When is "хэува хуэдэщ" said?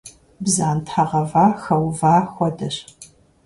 1.63-2.77